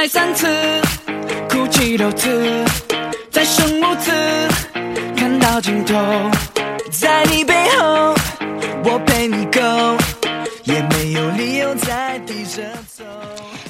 [0.00, 0.46] 再三次，
[1.50, 2.64] 哭泣六次，
[3.32, 4.12] 再生五次，
[5.16, 5.96] 看到尽头，
[6.88, 8.14] 在你背后，
[8.84, 9.97] 我陪你 go，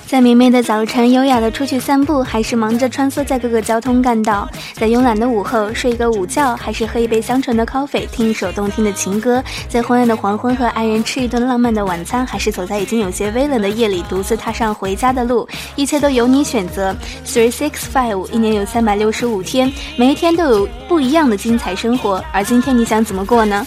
[0.09, 4.49] 在明媚的早晨，优雅的出去散步，还是忙着穿梭在各个交通干道？
[4.73, 9.45] 在慵懒的午后，睡一个午觉，还是喝一杯香醇的 coffee，听一首动听的情歌？
[9.69, 15.47] 在昏暗的黄昏，和爱人吃一顿浪漫的晚餐，还是走在已经有些微冷的夜里，独自踏上回家的路？
[15.77, 16.97] 一切都由你选择。
[17.27, 22.25] Three six five，一年有三百六十五天，每一天都有不一样的精彩生活。
[22.33, 23.67] 而今天你想怎么过呢？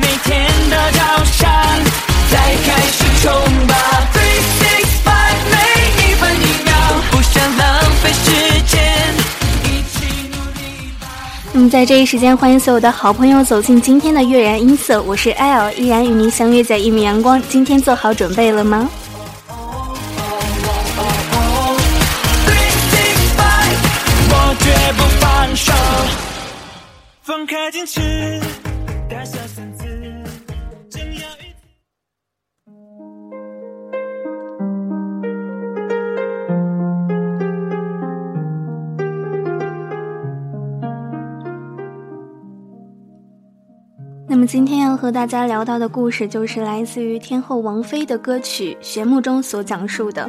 [0.00, 1.87] 每天的早上。
[3.20, 3.32] 冲
[3.66, 3.74] 吧
[4.14, 5.56] ，three six five，每
[5.96, 6.72] 一分一秒，
[7.10, 8.30] 不想浪费时
[8.66, 8.78] 间，
[9.64, 11.06] 一起努力吧。
[11.52, 17.42] 那么在这一时间，欢迎所有的好朋友走进今天的悦然音色，我是 L，依然与您相约在一米阳光。
[17.48, 18.88] 今天做好准备了吗
[22.46, 23.74] ？three six five，
[24.30, 25.72] 我绝不放手，
[27.24, 28.40] 放开矜持，
[44.30, 50.28] 那么今天要和大家聊到的故事，就是来自于天后王菲的歌曲《旋木》中所讲述的。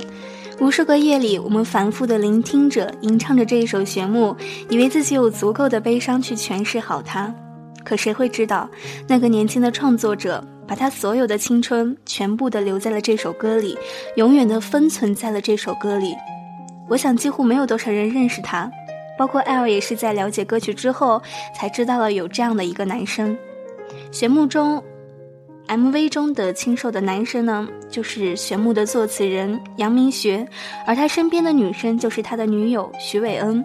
[0.61, 4.33] 无数个夜里，我们反复的聆听着、吟唱着这一首《旋木》，
[4.69, 7.33] 以为自己有足够的悲伤去诠释好它。
[7.83, 8.69] 可谁会知道，
[9.05, 13.77] 那个年轻的创作者，把他所有的青春全部的留在了这首歌里，
[14.15, 16.15] 永远的封存在了这首歌里。
[16.87, 18.71] 我想，几乎没有多少人认识他，
[19.17, 21.21] 包括 L 也是在了解歌曲之后，
[21.53, 23.37] 才知道了有这样的一个男生。
[24.11, 24.83] 玄木中
[25.67, 30.47] ，MV 中的清瘦的男生呢，就是玄木的作词人杨明学，
[30.85, 33.63] 而他身边的女生就是他的女友徐伟恩。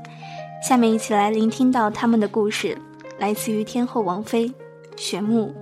[0.62, 2.76] 下面一起来聆听到他们的故事，
[3.18, 4.52] 来自于天后王菲，
[4.96, 5.54] 玄牧。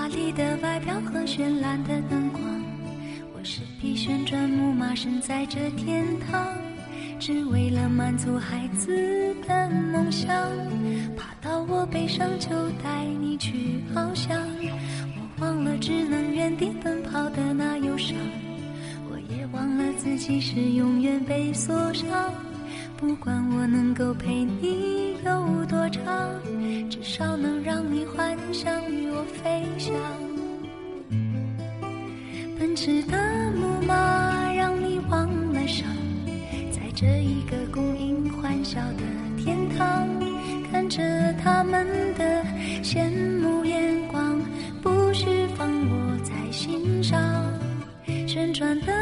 [0.00, 1.20] 华丽的外表和。
[1.26, 2.42] 绚烂的灯光，
[3.34, 6.56] 我是匹旋转木马，身在这天堂，
[7.18, 10.26] 只为了满足孩子的梦想。
[11.14, 12.48] 爬到我背上就
[12.82, 14.34] 带你去翱翔，
[15.18, 18.16] 我忘了只能原地奔跑的那忧伤，
[19.10, 22.32] 我也忘了自己是永远被锁上。
[22.96, 26.02] 不管我能够陪你有多长，
[26.88, 29.94] 至少能让你幻想与我飞翔。
[32.58, 33.16] 奔驰的
[33.52, 35.86] 木马让你忘了伤，
[36.70, 39.02] 在这一个供应欢笑的
[39.42, 40.08] 天堂，
[40.70, 41.02] 看着
[41.42, 42.44] 他们的
[42.82, 43.10] 羡
[43.40, 44.40] 慕眼光，
[44.82, 45.26] 不需
[45.56, 47.20] 放我在心上。
[48.26, 48.92] 旋转的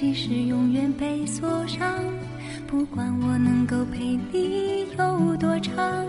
[0.00, 2.02] 即使永远被锁上，
[2.66, 6.06] 不管我能够陪你有多长，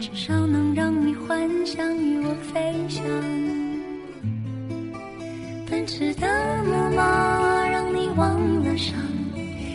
[0.00, 3.04] 至少能让你幻想与我飞翔。
[5.70, 6.26] 奔驰的
[6.64, 8.96] 木马让你忘了伤，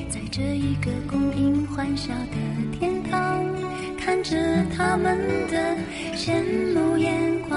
[0.10, 3.46] 在这一个公平欢笑的天堂，
[3.98, 4.36] 看着
[4.76, 5.18] 他们
[5.50, 5.78] 的
[6.18, 6.44] 羡
[6.74, 7.53] 慕眼光。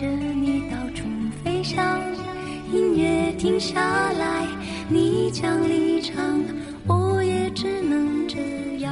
[0.00, 1.04] 着你到处
[1.44, 2.00] 飞翔
[2.72, 4.46] 音乐停下来
[4.88, 6.42] 你将离场
[6.86, 8.38] 我也只能这
[8.78, 8.90] 样。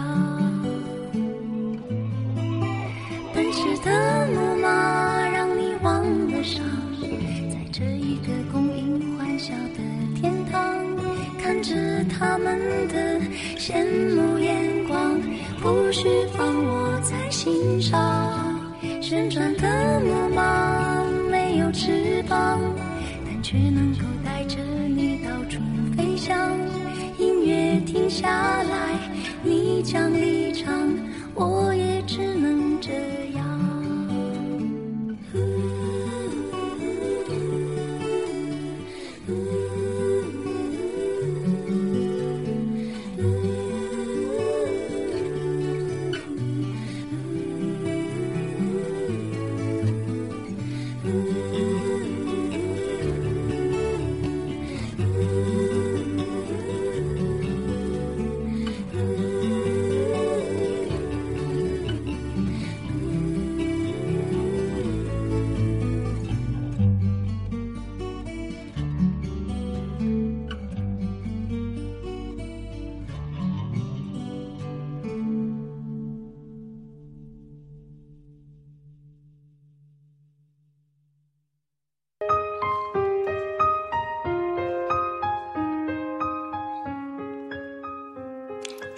[3.33, 6.63] 奔驰的木马让你忘了伤
[7.51, 10.61] 在这一个供应欢笑的天堂
[11.43, 11.75] 看着
[12.05, 12.59] 他们
[12.89, 13.19] 的
[13.57, 13.83] 羡
[14.15, 15.19] 慕眼光
[15.63, 16.07] 不需
[16.37, 18.61] 放我在心上
[19.01, 20.58] 旋转的木马
[23.51, 24.59] 却能够带着
[24.95, 25.59] 你到处
[25.97, 26.55] 飞翔。
[27.17, 28.29] 音乐停下
[28.63, 29.11] 来，
[29.43, 30.95] 你将离场，
[31.35, 32.93] 我也只能这
[33.35, 33.48] 样。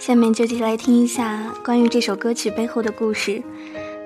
[0.01, 3.39] 下面就一起来听一下关于这首歌曲背后的故事。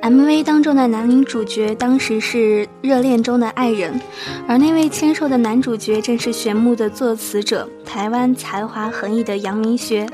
[0.02, 3.98] MV 当中的男女主角当时是热恋中的爱人，
[4.46, 10.06] 而那位签售的男主角正是玄木的作词者，台湾才华横溢的杨明学。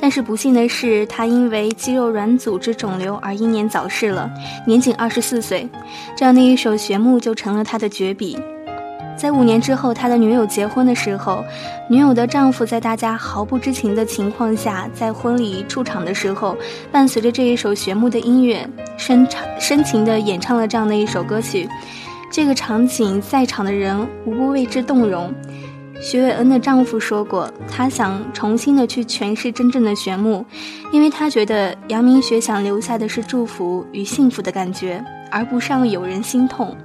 [0.00, 4.30] 但是不幸的是，他因为肌肉软组织肿瘤而英年早逝了，
[4.66, 5.68] 年仅二十四岁。
[6.16, 8.38] 这样的一首《玄木》就成了他的绝笔。
[9.16, 11.42] 在五年之后，他的女友结婚的时候，
[11.88, 16.56] 女友的丈夫在大家毫不知情的情况下，在婚礼出场的时候，
[16.92, 21.68] 伴随着这一首玄木的音乐，深唱深情的演唱了这样的一首歌曲。
[22.30, 25.32] 这个场景，在场的人无不为之动容。
[25.98, 30.44] 徐伟恩的丈夫说过，他想重新的去诠释真正的玄木，
[30.92, 36.76] 因为他觉得杨明学想留下的是祝福与幸福的感觉，而不是让有人心痛。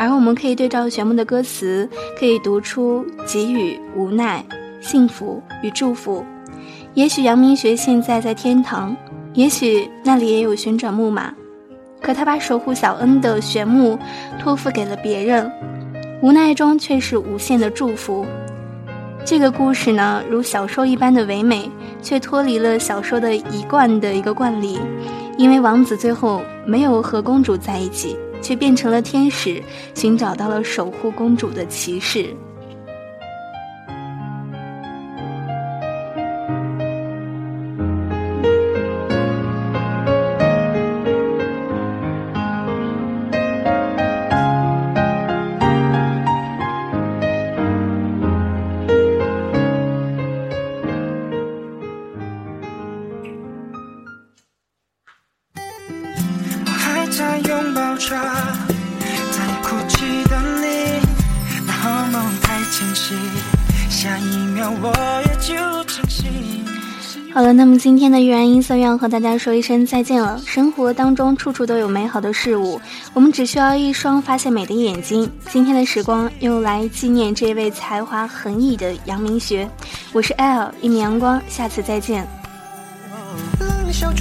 [0.00, 1.86] 而我们可以对照玄木的歌词，
[2.18, 4.42] 可以读出给予、无奈、
[4.80, 6.24] 幸福与祝福。
[6.94, 8.96] 也许杨明学现在在天堂，
[9.34, 11.34] 也许那里也有旋转木马，
[12.00, 13.98] 可他把守护小恩的玄木
[14.38, 15.52] 托付给了别人，
[16.22, 18.24] 无奈中却是无限的祝福。
[19.22, 21.70] 这个故事呢，如小说一般的唯美，
[22.00, 24.80] 却脱离了小说的一贯的一个惯例，
[25.36, 28.16] 因为王子最后没有和公主在一起。
[28.40, 29.62] 却变成了天使，
[29.94, 32.34] 寻找到了守护公主的骑士。
[67.32, 70.40] 好了，那么今天的玉然音色要和大家说一声再见了。
[70.44, 72.80] 生活当中处处都有美好的事物，
[73.14, 75.30] 我们只需要一双发现美的眼睛。
[75.48, 79.70] 今天的时光用来纪念这位才华横溢的杨明学。
[80.12, 82.26] 我是 L 一米阳光，下次再见。
[83.92, 84.12] 小